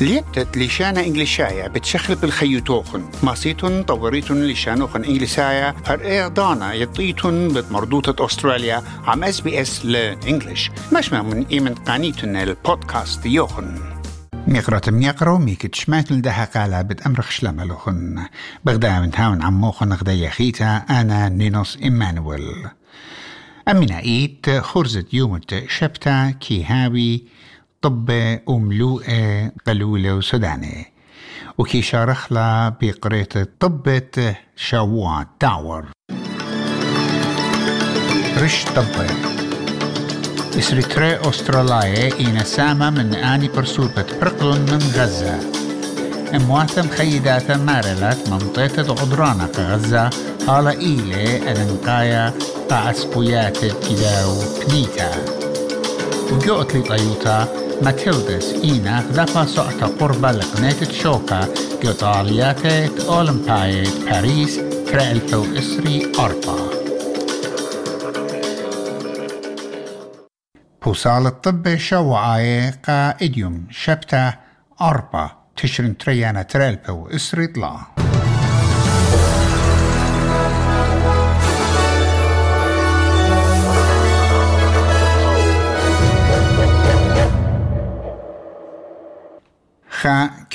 ليبتت 0.00 0.58
لشانا 0.58 1.00
إنجليشايا 1.00 1.68
بتشخل 1.68 2.14
بالخيوتوخن 2.14 3.04
ماسيتون 3.22 3.82
طوريتون 3.82 4.46
لشانوخن 4.46 5.04
إنجليسايا 5.04 5.74
هر 5.86 6.28
دانا 6.28 6.74
يطيتون 6.74 7.48
بمردوطة 7.48 8.26
أستراليا. 8.26 8.82
عم 9.06 9.24
إس 9.24 9.40
بي 9.40 9.60
إس 9.60 9.86
لإنجليش. 9.86 10.70
مش 10.92 11.12
من 11.12 11.46
إيمن 11.46 11.74
قانيتون 11.74 12.36
البودكاست 12.36 13.26
يوخن. 13.26 13.80
ميقرة 14.46 14.90
ميقرو 14.90 15.38
ميكت 15.38 15.74
شماتل 15.74 16.22
ده 16.22 16.44
قالا 16.44 16.82
بتأمرخ 16.82 17.30
شلملوخن 17.30 18.24
بغدا 18.64 19.00
من 19.00 19.10
هاون 19.14 19.42
عموخن 19.42 19.92
غدا 19.92 20.28
خيتا. 20.28 20.76
أنا 20.90 21.28
نينوس 21.28 21.78
إيمانويل. 21.82 22.68
أمنا 23.68 24.00
إيت 24.00 24.50
خرزة 24.50 25.04
يومت 25.12 25.64
شبتا 25.68 26.30
كي 26.30 26.64
هاوي 26.64 27.24
طبة 27.84 28.40
وملوءة 28.46 29.52
قلولة 29.66 30.14
وسوداني 30.14 30.92
وكي 31.58 31.82
شارخ 31.82 32.32
لا 32.32 32.74
بقرية 32.80 33.28
طبة 33.60 34.36
شاوا 34.56 35.24
داور 35.40 35.84
رش 38.38 38.64
طبة 38.64 39.06
إسريتري 40.58 41.16
أستراليا 41.28 42.14
إينا 42.20 42.44
سامة 42.44 42.90
من 42.90 43.14
آني 43.14 43.48
برسوبة 43.48 44.06
برقلون 44.20 44.60
من 44.60 44.92
غزة. 44.94 45.40
امواثم 46.34 46.88
خيداتا 46.88 47.56
مارلت 47.56 48.28
منطقة 48.30 49.02
عدرانة 49.02 49.52
غزة. 49.58 50.10
هالا 50.48 50.70
إيلي 50.70 51.52
الانقايا 51.52 52.32
قا 52.70 52.90
أسبويات 52.90 53.58
كداو 53.58 54.42
كنيتا. 54.62 55.10
وقوت 56.32 56.74
لي 56.74 56.82
طيوتا 56.82 57.63
ماتيلدس 57.82 58.52
إينا 58.64 59.00
غدفا 59.00 59.44
سعتا 59.44 59.86
قربة 59.86 60.32
لقناة 60.32 60.84
شوكا 60.92 61.48
قطاليات 61.84 62.66
أولمبايد 63.00 64.04
باريس 64.04 64.60
كرالتو 64.90 65.44
إسري 65.58 66.12
أربا 66.18 66.70
بوصال 70.84 71.26
الطب 71.26 71.76
شوعاي 71.76 72.70
قا 72.70 73.10
إديوم 73.22 73.66
شبتا 73.70 74.34
أربا 74.80 75.30
تشرن 75.56 75.96
تريانا 75.96 76.42
ترالبو 76.42 77.06
إسري 77.06 77.46
طلع 77.46 78.03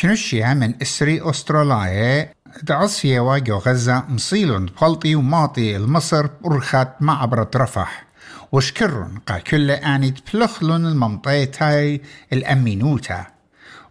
كنشيا 0.01 0.53
من 0.53 0.73
إسري 0.81 1.29
أستراليا 1.29 2.33
دعصية 2.63 3.19
واجو 3.19 3.57
غزة 3.57 4.03
مصيلون 4.09 4.65
بخلطي 4.65 5.15
وماطي 5.15 5.75
المصر 5.75 6.27
برخات 6.41 7.01
معبرة 7.01 7.51
رفح 7.55 8.05
وشكرن 8.51 9.17
قا 9.27 9.37
كل 9.37 9.71
آني 9.71 10.11
تبلخلون 10.11 10.85
المنطقة 10.85 11.49
هاي 11.59 12.01
الأمينوتا. 12.33 13.25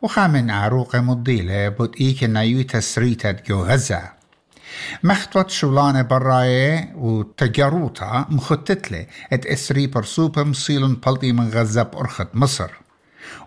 وخامن 0.03 0.51
عروق 0.51 0.97
مضيلة 0.97 1.69
بطئيك 1.69 2.25
نايوتا 2.25 2.81
سريتا 2.81 3.31
جو 3.31 3.62
غزة. 3.64 4.03
مختوت 5.03 5.51
شولانة 5.51 6.03
براية 6.03 6.92
وتجاروتا 6.97 8.27
مخطتلة 8.29 9.06
إت 9.33 9.47
إسري 9.47 9.86
برسوبة 9.86 10.42
مصيلون 10.42 10.95
بلطي 10.95 11.33
من 11.33 11.48
غزة 11.48 11.83
بأرخة 11.83 12.27
مصر. 12.34 12.70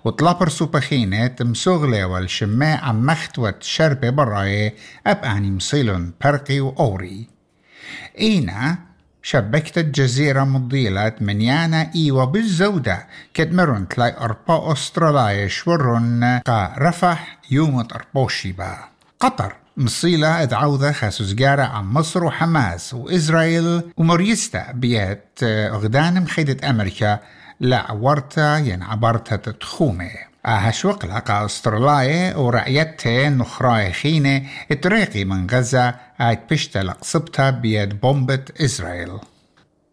وطلابر 0.05 0.49
سوبخينة 0.49 1.35
مسوغلة 1.41 2.05
والشماء 2.05 2.83
عم 2.83 3.05
مختوت 3.05 3.63
شربة 3.63 4.09
براي 4.09 4.73
أب 5.07 5.23
أني 5.23 5.51
مصيلون 5.51 6.13
برقي 6.23 6.59
وأوري. 6.59 7.27
إينا 8.19 8.77
شبكت 9.23 9.77
الجزيرة 9.77 10.43
مضيلة 10.43 11.13
منيانا 11.21 11.91
إيوة 11.95 12.25
بالزودة 12.25 13.07
كدمرون 13.33 13.87
تلاي 13.87 14.17
أربا 14.17 14.71
أستراليا 14.71 15.47
شورون 15.47 16.23
قا 16.39 16.75
رفح 16.77 17.39
يوم 17.51 17.87
أربوشي 17.95 18.51
با 18.51 18.77
قطر 19.19 19.55
مصيلة 19.77 20.43
ادعوذة 20.43 20.91
خاسوزجارة 20.91 21.61
عن 21.61 21.85
مصر 21.85 22.23
وحماس 22.23 22.93
وإسرائيل 22.93 23.81
وموريستا 23.97 24.71
بيت 24.71 25.43
أغدان 25.43 26.21
مخيدة 26.23 26.69
أمريكا 26.69 27.19
لا 27.61 27.91
ورتا 27.91 28.57
ين 28.57 28.83
عبرتا 28.83 29.35
تتخومي. 29.35 30.09
أهشوق 30.45 31.05
لقى 31.05 31.45
أسترلاي 31.45 32.35
ورعيته 32.35 33.29
نخراي 33.29 33.93
خينة 33.93 34.41
اتريقي 34.71 35.25
من 35.25 35.47
غزة 35.49 35.95
آيت 36.21 36.39
بشتا 36.51 36.79
لقصبتا 36.79 37.49
بيد 37.49 38.01
بومبة 38.01 38.45
إسرائيل. 38.61 39.09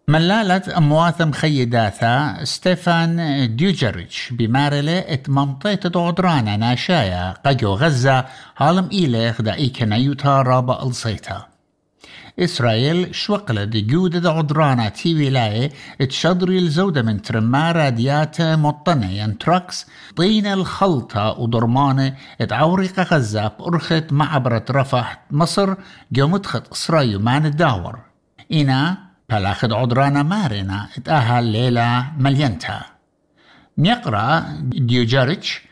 ملالة 0.09 0.62
أمواثم 0.77 1.33
خيداثا 1.33 2.45
ستيفان 2.45 3.57
ديوجريتش 3.57 4.33
بمارلة 4.33 4.99
ات 4.99 5.28
منطقة 5.28 6.07
عدرانا 6.07 6.57
ناشايا 6.57 7.34
قجو 7.47 7.75
غزة 7.75 8.25
هالم 8.57 8.89
إيليخ 8.93 9.43
دا 9.43 9.55
إيكنا 9.55 9.97
يوتا 9.97 10.43
رابا 10.43 10.83
الصيتا. 10.83 11.47
إسرائيل 12.39 13.15
شوقلة 13.15 13.65
دي 13.65 13.81
جودة 13.81 14.33
عدرانة 14.33 14.89
تي 14.89 15.15
ولاية 15.15 15.71
تشدري 16.09 16.59
الزودة 16.59 17.03
من 17.03 17.23
ترمار 17.23 17.77
راديات 17.77 18.43
مطنة 18.43 19.11
ين 19.11 19.39
تراكس 19.39 19.87
طين 20.17 20.47
الخلطة 20.47 21.31
ودرمانة 21.41 22.15
اتعورق 22.41 23.01
غزة 23.01 23.49
بأرخت 23.49 24.05
معبرة 24.11 24.65
رفح 24.71 25.23
مصر 25.31 25.75
جومتخت 26.13 26.73
إسرائيل 26.73 27.19
مان 27.23 27.47
الداور 27.47 27.99
إنا 28.53 28.99
بلاخد 29.31 29.73
عدرانة 29.73 30.23
مارنا 30.23 30.89
اتأهل 30.99 31.45
ليلة 31.45 32.13
ملينتا. 32.19 32.81
ميقرأ 33.79 34.45
ديوجاريتش 34.63 35.63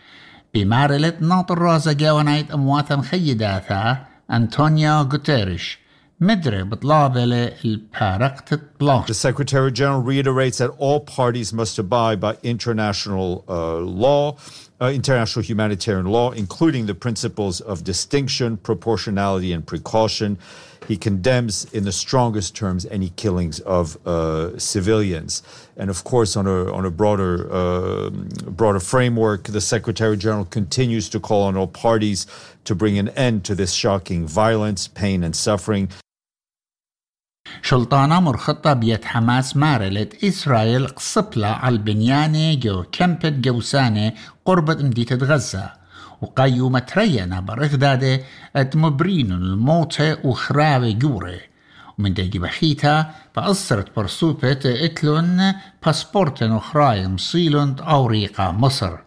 بمارلة 0.54 1.12
ناطر 1.20 1.58
رازا 1.58 1.92
جاونايت 1.92 2.50
أمواتا 2.50 2.96
مخيداتا 2.96 4.06
أنطونيا 4.30 5.00
غوتيريش. 5.00 5.85
The 9.06 9.12
Secretary 9.12 9.70
General 9.70 10.00
reiterates 10.00 10.56
that 10.58 10.70
all 10.78 11.00
parties 11.00 11.52
must 11.52 11.78
abide 11.78 12.20
by 12.20 12.38
international 12.42 13.44
uh, 13.46 13.76
law, 13.80 14.38
uh, 14.80 14.86
international 14.86 15.44
humanitarian 15.44 16.06
law, 16.06 16.30
including 16.30 16.86
the 16.86 16.94
principles 16.94 17.60
of 17.60 17.84
distinction, 17.84 18.56
proportionality, 18.56 19.52
and 19.52 19.66
precaution. 19.66 20.38
He 20.88 20.96
condemns, 20.96 21.66
in 21.74 21.84
the 21.84 21.92
strongest 21.92 22.56
terms, 22.56 22.86
any 22.86 23.10
killings 23.10 23.60
of 23.60 23.98
uh, 24.06 24.58
civilians. 24.58 25.42
And 25.76 25.90
of 25.90 26.04
course, 26.04 26.34
on 26.34 26.46
a, 26.46 26.72
on 26.72 26.86
a 26.86 26.90
broader, 26.90 27.46
uh, 27.52 28.08
broader 28.08 28.80
framework, 28.80 29.42
the 29.44 29.60
Secretary 29.60 30.16
General 30.16 30.46
continues 30.46 31.10
to 31.10 31.20
call 31.20 31.42
on 31.42 31.58
all 31.58 31.66
parties 31.66 32.26
to 32.64 32.74
bring 32.74 32.96
an 32.98 33.10
end 33.10 33.44
to 33.44 33.54
this 33.54 33.74
shocking 33.74 34.26
violence, 34.26 34.88
pain, 34.88 35.22
and 35.22 35.36
suffering. 35.36 35.90
شلطانة 37.62 38.20
مرخطة 38.20 38.72
بيت 38.72 39.04
حماس 39.04 39.56
مارلت 39.56 40.24
إسرائيل 40.24 40.86
قصبلة 40.86 41.46
على 41.46 41.72
البنيانة 41.72 42.54
جو 42.54 42.84
كمبت 42.92 43.26
جوسانة 43.32 44.12
قربة 44.44 44.74
مدينة 44.74 45.24
غزة 45.24 45.72
وقيومة 46.22 46.78
ترينا 46.78 47.40
برغدادة 47.40 48.20
اتمبرين 48.56 49.32
الموتى 49.32 50.16
وخراوة 50.24 50.90
جورة 50.90 51.40
ومن 51.98 52.14
داجي 52.14 52.38
بخيتا 52.38 53.10
فأصرت 53.34 53.96
برسوبة 53.96 54.60
اتلون 54.64 55.52
باسبورتن 55.86 56.52
وخراي 56.52 57.08
مصيلون 57.08 57.76
أوريقة 57.80 58.52
مصر. 58.52 59.05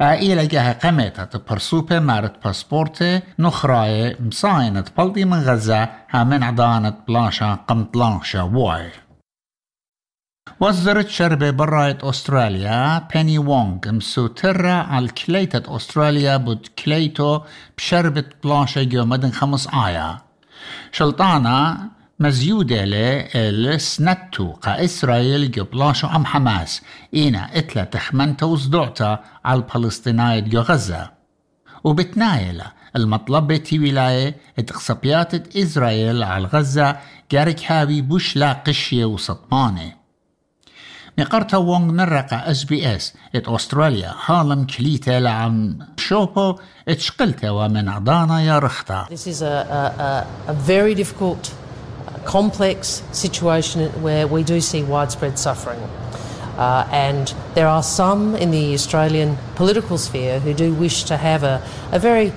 إلى 0.00 0.72
قمت 0.72 1.50
برسوبة 1.50 1.98
مارت 1.98 2.44
باسبورتي 2.44 3.20
نخراي 3.38 4.16
مصاينة 4.20 4.84
بلدي 4.98 5.24
من 5.24 5.38
غزة 5.38 5.88
من 6.14 6.42
عضانة 6.42 6.94
بلاشا 7.08 7.54
قمطلانشا 7.68 8.42
وواي 8.42 8.90
وزرت 10.60 11.08
شربة 11.08 11.50
براية 11.50 11.98
أستراليا 12.02 13.08
بيني 13.14 13.38
وونغ 13.38 13.78
مسوترة 13.86 14.70
على 14.70 15.08
كليتة 15.08 15.76
أستراليا 15.76 16.36
بود 16.36 16.66
كليتو 16.84 17.40
بشربة 17.78 18.24
بلاشا 18.44 18.82
جو 18.82 19.04
مدن 19.04 19.30
خمس 19.30 19.68
آية 19.74 20.18
شلطانة 20.92 21.78
مزيودة 22.20 22.84
لسنتو 23.50 24.52
قا 24.52 24.84
إسرائيل 24.84 25.50
جبلاشو 25.50 26.06
أم 26.06 26.26
حماس. 26.26 26.82
إينا 27.14 27.58
إتلا 27.58 27.84
تخمنتا 27.84 28.46
وصدعتا 28.46 29.20
على 29.44 29.62
الفلسطيناية 29.62 30.40
جو 30.40 30.60
غزة. 30.60 31.10
وبتنايلة 31.84 32.64
المطلب 32.96 33.56
تي 33.56 33.78
ولاية 33.78 34.36
اتقصبيات 34.58 35.56
إسرائيل 35.56 36.22
على 36.22 36.46
غزة 36.46 36.96
جارك 37.32 37.72
هابي 37.72 38.02
بوش 38.02 38.36
لا 38.36 38.52
قشية 38.52 39.04
وسطمانة. 39.04 39.98
مقرتا 41.18 41.56
وونغ 41.56 41.92
مرقة 41.92 42.36
اس 42.36 42.64
بي 42.64 42.96
اس 42.96 43.14
إت 43.34 43.48
أستراليا 43.48 44.14
هالم 44.26 44.64
كليتا 44.64 45.20
لعم 45.20 45.78
شوبو 45.96 46.58
اتشقلتا 46.88 47.50
ومن 47.50 47.88
عضانا 47.88 48.42
يا 48.42 48.58
رختا. 48.58 49.06
This 49.10 49.26
is 49.26 49.42
a, 49.42 49.46
a, 49.46 50.50
a, 50.50 50.54
very 50.54 50.94
difficult, 50.94 51.52
complex 52.27 53.03
situation 53.11 53.89
where 54.01 54.27
we 54.27 54.43
do 54.43 54.61
see 54.61 54.83
widespread 54.83 55.37
suffering. 55.37 55.79
Uh, 56.57 56.87
and 56.91 57.33
there 57.55 57.67
are 57.67 57.81
some 57.81 58.35
in 58.35 58.51
the 58.51 58.73
Australian 58.73 59.37
political 59.55 59.97
sphere 59.97 60.39
who 60.39 60.53
do 60.53 60.73
wish 60.73 61.03
to 61.05 61.17
have 61.17 61.43
a, 61.43 61.65
a 61.91 61.99
very 61.99 62.31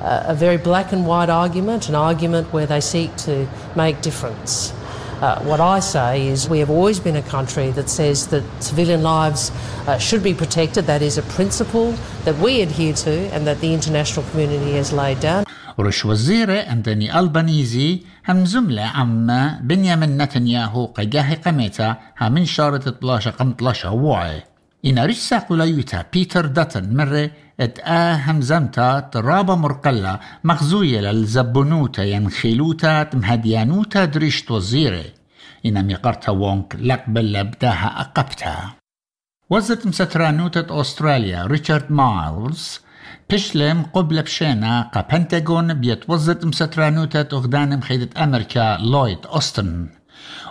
a 0.00 0.34
very 0.34 0.56
black 0.56 0.92
and 0.92 1.06
white 1.06 1.30
argument, 1.30 1.88
an 1.88 1.94
argument 1.94 2.52
where 2.52 2.66
they 2.66 2.80
seek 2.80 3.16
to 3.16 3.48
make 3.74 4.02
difference. 4.02 4.72
Uh, 5.20 5.40
what 5.44 5.60
I 5.60 5.80
say 5.80 6.28
is 6.28 6.48
we 6.48 6.58
have 6.58 6.68
always 6.68 7.00
been 7.00 7.16
a 7.16 7.22
country 7.22 7.70
that 7.70 7.88
says 7.88 8.26
that 8.26 8.44
civilian 8.60 9.02
lives 9.02 9.50
uh, 9.86 9.98
should 9.98 10.22
be 10.22 10.34
protected. 10.34 10.84
That 10.84 11.00
is 11.00 11.16
a 11.16 11.22
principle 11.22 11.92
that 12.26 12.36
we 12.36 12.60
adhere 12.60 12.92
to 12.92 13.10
and 13.32 13.46
that 13.46 13.60
the 13.60 13.72
international 13.72 14.26
community 14.30 14.72
has 14.72 14.92
laid 14.92 15.20
down. 15.20 15.44
ورش 15.78 16.04
وزيرة 16.04 16.52
أنتوني 16.52 17.18
ألبانيزي 17.18 18.00
هم 18.29 18.45
زملة 18.45 18.81
عم 18.81 19.27
بنيامين 19.61 20.21
نتنياهو 20.21 20.85
قجاه 20.85 21.33
قميتا 21.33 21.97
همين 22.21 22.45
شارة 22.45 22.77
تبلاشة 22.77 23.31
قمطلاشة 23.31 23.91
وعي 23.91 24.43
إن 24.85 24.99
رش 24.99 25.33
قليوتا 25.33 26.05
بيتر 26.13 26.45
داتن 26.45 26.95
مرة 26.97 27.31
ات 27.59 27.79
آه 27.79 28.13
همزمتا 28.13 28.99
ترابة 28.99 29.55
مرقلة 29.55 30.19
مخزوية 30.43 31.01
للزبنوتا 31.01 32.03
ينخيلوتا 32.03 33.03
تمهديانوتا 33.03 34.05
دريشت 34.05 34.51
وزيرة 34.51 35.05
إن 35.65 35.85
ميقرتا 35.85 36.31
وونك 36.31 36.75
لقبل 36.79 37.33
لبداها 37.33 38.01
أقبتها 38.01 38.75
وزت 39.49 39.87
مسترانوتة 39.87 40.81
أستراليا 40.81 41.45
ريتشارد 41.45 41.91
مايلز 41.91 42.79
بشلم 43.29 43.83
قبل 43.93 44.21
بشينا 44.21 44.81
قا 44.93 45.01
بنتاغون 45.01 45.73
بيتوزت 45.73 46.45
مسترانوتة 46.45 47.37
أغدان 47.37 47.77
مخيدة 47.77 48.23
أمريكا 48.23 48.77
لويد 48.77 49.25
أوستن 49.25 49.89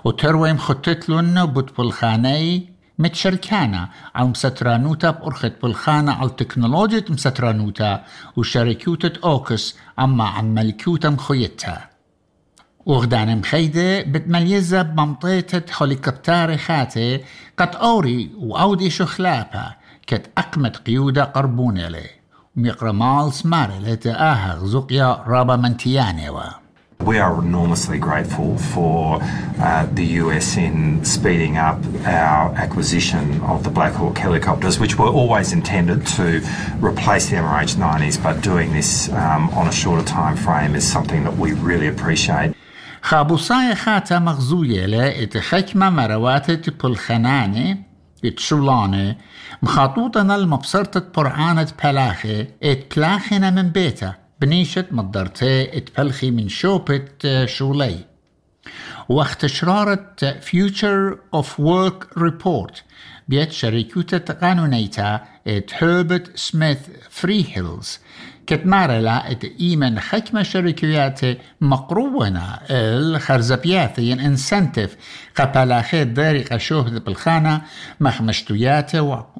وترويم 0.05 0.58
خطتلون 0.58 1.47
بوتبولخاني 1.47 2.73
متشركانا 2.99 3.88
على 4.14 4.29
مسترانوتا 4.29 5.11
بأرخت 5.11 5.52
بالخانة 5.62 6.12
على 6.12 6.31
تكنولوجيا 6.31 7.05
مسترانوتا 7.08 8.05
وشركوتة 8.37 9.12
أوكس 9.25 9.76
أما 9.99 10.25
عن 10.25 10.55
ملكوتا 10.55 11.11
مخيتها 11.11 11.91
وغدان 12.87 13.38
مخيدة 13.38 14.02
بتميزة 14.02 14.82
بمنطقة 14.82 15.62
هوليكوبتار 15.82 16.56
خاتي 16.56 17.20
قد 17.58 17.76
أوري 17.76 18.31
وأودي 18.37 18.91
شخلابا 18.91 19.73
كت 20.06 20.31
أقمت 20.38 20.76
قيودة 20.76 21.25
قربونة 21.25 21.87
وميقرا 21.87 22.19
مالس 22.60 23.45
ماري 23.45 23.80
لتآها 23.80 24.56
غزوقيا 24.56 25.24
رابا 25.27 25.56
منتيانيوا 25.56 26.66
We 27.04 27.19
are 27.19 27.39
enormously 27.39 28.00
grateful 28.00 28.57
for 28.74 29.19
uh, 29.22 29.86
the 29.94 30.06
US 30.24 30.57
in 30.57 31.04
speeding 31.06 31.57
up 31.57 31.80
our 32.06 32.44
acquisition 32.56 33.42
of 33.42 33.63
the 33.63 33.69
Black 33.69 33.94
Hawk 33.94 34.18
helicopters, 34.18 34.80
which 34.80 34.98
were 34.98 35.12
always 35.22 35.51
intended 35.54 36.07
to 36.18 36.27
replace 36.89 37.30
the 37.30 37.36
MRH-90s, 37.36 38.24
but 38.24 38.42
doing 38.42 38.72
this 38.72 39.10
um, 39.10 39.50
on 39.60 39.68
a 39.68 39.72
shorter 39.72 40.06
time 40.06 40.36
frame 40.36 40.74
is 40.74 40.86
something 40.95 41.24
that 41.25 41.36
we 41.38 41.50
really 41.54 41.88
appreciate. 41.88 42.56
خابوصاي 43.01 43.75
خاتا 43.75 44.19
مغزوية 44.19 44.86
لإتخكمة 44.86 45.89
مرواتة 45.89 46.72
بالخنانة 46.83 47.77
اتشولانة 48.25 49.17
مخاطوطنا 49.62 50.37
المبصرة 50.37 51.06
برعانة 51.17 51.69
بلاخة 51.84 52.46
اتبلاخنا 52.62 53.50
من 53.50 53.69
بيتا 53.69 54.14
بنيشة 54.40 54.84
مضرتي 54.90 55.76
اتبلخي 55.78 56.31
من 56.31 56.49
شوبة 56.49 57.05
شولي 57.44 58.05
وقت 59.08 59.46
شرارة 59.46 60.17
Future 60.40 61.17
of 61.37 61.46
Work 61.58 62.20
Report 62.20 62.75
بيت 63.31 63.53
شركوتة 63.53 64.35
قانونيتا 64.35 65.21
إت 65.47 65.71
هربت 65.75 66.37
سميث 66.37 66.79
فري 67.11 67.47
هيلز 67.53 67.99
كتمارلا 68.47 69.31
إت 69.31 69.44
ايمن 69.44 70.00
حكمة 70.00 70.43
شركيات 70.43 71.21
مقروونة 71.61 72.59
الخرزبيات 72.71 73.99
ين 73.99 74.21
انسنتف 74.21 74.97
قبلاخي 75.37 76.05
داري 76.05 76.43
قشوه 76.43 76.99
بالخانة 76.99 77.62
مخمشتويات 78.00 78.93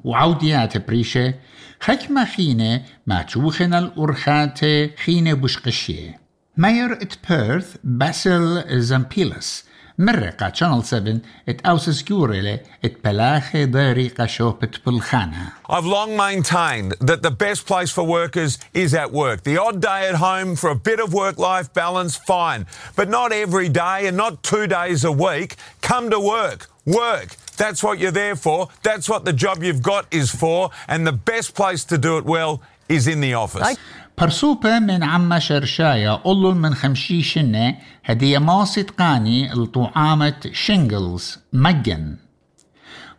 وعوديات 0.03 0.87
بريشة. 0.87 1.33
حكمة 1.81 2.25
خينة 2.25 2.81
ما 3.07 3.21
توخن 3.21 3.73
الأرخات 3.73 4.59
خينة 5.05 5.33
بشقشية 5.33 6.19
ماير 6.57 6.93
إت 6.93 7.13
بيرث 7.29 7.75
باسل 7.83 8.63
زامبيلس. 8.81 9.70
مرقة 10.00 10.52
شانل 10.54 10.84
7 10.84 11.20
ات 11.48 11.66
اوسس 11.66 12.02
كوريلي 12.02 12.60
ات 12.84 12.96
بلاخي 13.04 13.64
داري 13.64 14.12
شوبت 14.26 14.80
بالخانة 14.86 15.52
I've 15.68 15.84
long 15.84 16.16
maintained 16.16 16.94
that 17.00 17.22
the 17.22 17.30
best 17.30 17.66
place 17.66 17.90
for 17.90 18.04
workers 18.04 18.58
is 18.72 18.94
at 18.94 19.10
work. 19.10 19.42
The 19.42 19.58
odd 19.58 19.80
day 19.80 20.08
at 20.08 20.16
home 20.16 20.54
for 20.54 20.70
a 20.70 20.76
bit 20.76 21.00
of 21.00 21.12
work-life 21.12 21.68
balance, 21.74 22.14
fine. 22.14 22.66
But 22.94 23.08
not 23.08 23.32
every 23.32 23.68
day 23.68 24.06
and 24.06 24.16
not 24.16 24.42
two 24.42 24.66
days 24.78 25.02
a 25.02 25.10
week. 25.10 25.56
Come 25.80 26.10
to 26.10 26.20
work. 26.20 26.60
Work. 26.84 27.28
That's 27.56 27.82
what 27.82 27.98
you're 27.98 28.18
there 28.24 28.36
for. 28.36 28.68
That's 28.88 29.08
what 29.08 29.24
the 29.24 29.32
job 29.32 29.56
you've 29.64 29.82
got 29.82 30.04
is 30.20 30.30
for. 30.42 30.70
And 30.86 31.00
the 31.06 31.18
best 31.32 31.54
place 31.60 31.82
to 31.92 31.96
do 31.98 32.12
it 32.18 32.24
well 32.24 32.52
is 32.88 33.08
in 33.08 33.20
the 33.20 33.34
office. 33.34 33.76
برسوبة 34.21 34.79
من 34.79 35.03
عم 35.03 35.39
شرشاية 35.39 36.11
قلل 36.11 36.55
من 36.55 36.75
خمشي 36.75 37.21
شنة 37.21 37.75
هدية 38.05 38.39
ماسة 38.39 38.85
قاني 38.99 39.49
لطعامة 39.53 40.41
شينجلز 40.53 41.37
مجن 41.53 42.17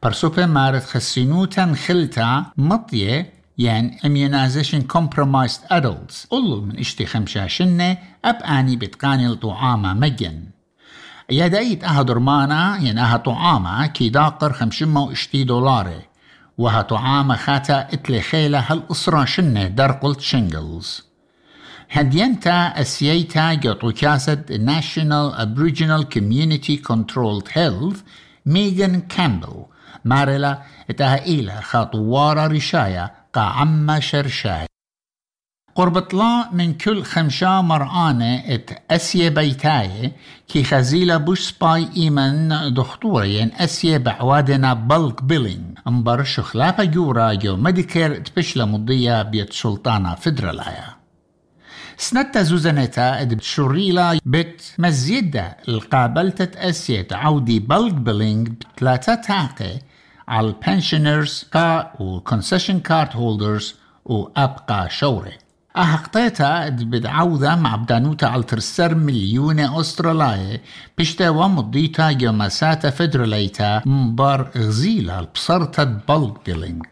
برسوبة 0.03 0.47
مارت 0.47 0.83
خسينوتا 0.85 1.75
خلتا 1.87 2.45
مطية 2.57 3.33
يعني 3.59 3.99
immunization 3.99 4.83
compromised 4.97 5.69
adults 5.71 6.29
قلل 6.31 6.63
من 6.67 6.79
اشتي 6.79 7.07
خمشا 7.07 7.47
شنة 7.47 7.99
أب 8.25 8.37
آني 8.43 8.77
بتقاني 8.77 9.29
لطعامة 9.29 9.95
مجن 9.95 10.45
يدايت 11.31 11.85
أها 11.85 12.03
درمانا 12.03 12.79
ين 12.83 12.99
أها 12.99 13.17
طعامة 13.17 13.87
كي 13.87 14.09
داقر 14.09 14.53
خمشمة 14.53 15.03
واشتي 15.03 15.45
دولاري 15.45 16.12
وها 16.62 16.82
طعامة 16.82 17.37
خاتا 17.37 17.88
إتلي 17.93 18.20
خيلة 18.20 18.58
هالأسرة 18.69 19.25
شنة 19.25 19.69
درقلت 19.69 20.20
شنجلز. 20.20 21.03
هدينتا 21.91 22.81
أسييتا 22.81 23.55
جوتو 23.55 23.93
كاسد 23.93 24.70
National 24.70 25.34
Aboriginal 25.44 26.05
Community 26.15 26.77
Controlled 26.91 27.48
Health 27.48 27.96
ميغان 28.46 29.01
كامبل. 29.01 29.65
مارلا 30.05 30.63
اتها 30.91 31.25
إيلا 31.25 31.60
خاطوارا 31.60 32.46
رشايا 32.46 33.10
قا 33.32 33.41
عما 33.41 34.01
شرشاي 34.01 34.67
قرب 35.74 36.14
لا 36.14 36.48
من 36.52 36.74
كل 36.74 37.02
خمشا 37.02 37.60
مرآنة 37.60 38.34
ات 38.46 38.70
أسيا 38.91 39.29
بيتاية 39.29 40.12
كي 40.48 40.64
خزيلة 40.64 41.17
بوش 41.17 41.41
سباي 41.41 41.88
إيمن 41.96 42.48
دخطورين 42.74 43.50
أسيا 43.58 43.98
بعوادنا 43.98 44.74
بلق 44.74 45.22
بيلين 45.22 45.74
انبر 45.86 46.24
شخلابا 46.24 46.84
جورا 46.84 47.32
جو 47.32 47.56
مديكير 47.56 48.17
تبشلا 48.19 48.64
مضية 48.64 49.22
بيت 49.22 49.52
سلطانة 49.52 50.14
فدرالايا. 50.14 50.94
سنتا 51.96 52.43
زوزانيتا 52.43 53.20
اد 53.20 53.34
بتشوريلا 53.34 54.19
بت 54.24 54.74
مزيدة 54.79 55.56
القابلتة 55.69 56.69
أسيا 56.69 57.02
تعودي 57.02 57.58
بلق 57.60 57.93
بيلينج 57.94 58.48
بتلاتة 58.48 59.14
تاقي 59.14 59.79
على 60.29 60.46
البنشنرز 60.46 61.44
كا 61.52 61.93
وكونسيشن 62.00 62.81
كارت 62.81 63.17
هولدرز 63.17 63.74
وأبقى 64.05 64.91
شوري 64.91 65.42
أحقتها 65.76 66.69
بدعوذة 66.69 67.55
مع 67.56 67.76
بدانوتا 67.76 68.26
على 68.26 68.43
ترسر 68.43 68.94
مليون 68.94 69.60
أسترالية 69.60 70.62
بشتا 70.98 71.29
ومضيتا 71.29 72.08
يومساتا 72.20 72.91
فدراليتا 72.91 73.82
مبار 73.86 74.50
غزيلة 74.56 75.20
البصرتا 75.20 75.84
بلق 76.08 76.41
بيلينج 76.46 76.86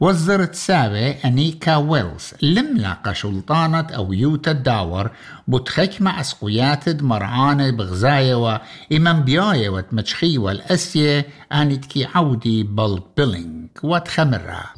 وزرت 0.00 0.54
سابة 0.54 1.10
أنيكا 1.10 1.76
ويلز 1.76 2.34
لملاقة 2.42 3.12
شلطانة 3.12 3.86
أو 3.96 4.12
يوتا 4.12 4.50
الداور 4.50 5.10
بتخك 5.48 6.02
مع 6.02 6.20
اسقويات 6.20 7.02
مرعانة 7.02 7.70
بغزاية 7.70 8.34
وإمام 8.34 9.22
بياية 9.22 9.68
وتمشخي 9.68 10.38
والأسية 10.38 11.26
أنتكي 11.52 12.06
عودي 12.14 12.62
بلق 12.62 13.06
بيلينج 13.16 13.55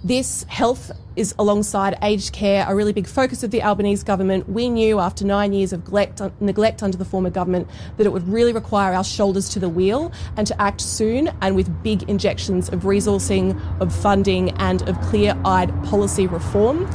This 0.04 0.44
health 0.48 0.90
is 1.16 1.34
alongside 1.38 1.98
aged 2.02 2.32
care 2.32 2.64
a 2.68 2.74
really 2.74 2.92
big 2.92 3.06
focus 3.06 3.42
of 3.42 3.50
the 3.50 3.62
Albanese 3.62 4.04
government. 4.04 4.48
We 4.48 4.68
knew 4.68 5.00
after 5.00 5.24
nine 5.24 5.52
years 5.52 5.72
of 5.72 5.84
neglect, 5.84 6.20
neglect 6.40 6.82
under 6.82 6.96
the 6.96 7.04
former 7.04 7.30
government 7.30 7.68
that 7.96 8.06
it 8.06 8.12
would 8.12 8.28
really 8.28 8.52
require 8.52 8.94
our 8.94 9.04
shoulders 9.04 9.48
to 9.50 9.58
the 9.58 9.68
wheel 9.68 10.12
and 10.36 10.46
to 10.46 10.60
act 10.60 10.80
soon 10.80 11.30
and 11.40 11.56
with 11.56 11.82
big 11.82 12.04
injections 12.04 12.68
of 12.68 12.82
resourcing, 12.82 13.60
of 13.80 13.94
funding, 13.94 14.50
and 14.58 14.88
of 14.88 15.00
clear 15.00 15.36
eyed 15.44 15.72
policy 15.84 16.26
reform. 16.26 16.88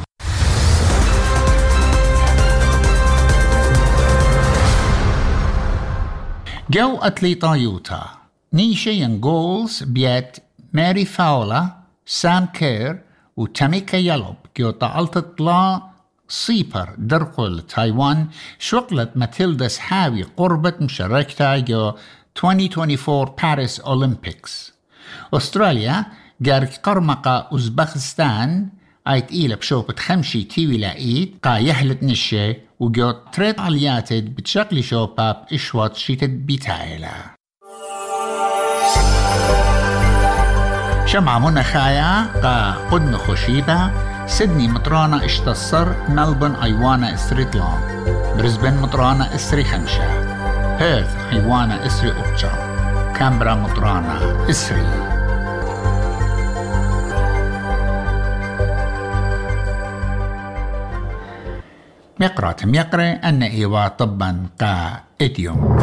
جو 6.70 6.98
أتليطايوتا 6.98 8.04
and 8.54 9.22
goals 9.22 9.82
بيت 9.82 10.40
Mary 10.74 11.06
Fowler. 11.06 11.83
سام 12.06 12.46
كير 12.46 13.02
وتاميكا 13.38 13.98
يلوب 13.98 14.36
جو 14.58 14.72
تعلت 14.72 15.18
طلا 15.18 15.82
سيبر 16.28 16.96
درقل 16.98 17.62
تايوان 17.62 18.28
شوقلت 18.60 19.12
ماتيلدا 19.16 19.68
حاوي 19.80 20.24
قربت 20.24 20.82
مشاركتها 20.82 21.58
جو 21.58 21.94
2024 22.44 23.36
باريس 23.44 23.80
أولمبيكس 23.80 24.74
أستراليا 25.34 26.06
جارك 26.42 26.80
قرمقة 26.84 27.38
أوزبكستان 27.52 28.70
آيت 29.08 29.32
إيلا 29.32 29.56
بشوبة 29.56 29.96
خمشي 30.00 30.44
تيوي 30.44 30.78
لايت 30.78 31.36
قا 31.44 31.58
يهلت 31.58 32.04
نشي 32.04 32.56
وجو 32.80 33.12
تريد 33.12 33.60
علياتد 33.60 34.36
بتشغلي 34.36 34.82
شوباب 34.82 35.46
إشوات 35.54 35.96
شيتد 35.96 36.46
بيتايلا. 36.46 37.33
شمعة 41.14 41.40
منى 41.40 41.64
خايا 41.64 42.26
قا 42.44 42.72
قدن 42.92 43.18
خشيبة 43.18 43.92
سيدني 44.26 44.68
مطرانة 44.68 45.26
اشتصر 45.26 45.88
ملبون 46.10 46.56
أيوانا 46.56 47.14
إسري 47.14 47.46
طلام 47.46 47.82
برزبن 48.38 48.82
مطرانة 48.82 49.36
إسري 49.36 49.64
خمشة. 49.64 50.08
بيرث 50.80 51.16
أيوانا 51.32 51.86
إسري 51.86 52.12
أبجا. 52.12 52.52
كامبرا 53.16 53.56
مطرانة 53.56 54.50
إسري. 54.50 54.86
مقرات 62.20 62.66
ميقرة 62.66 63.04
أن 63.04 63.44
إيوا 63.44 63.88
طبا 63.88 64.46
قا 64.62 65.00
إديوم. 65.22 65.78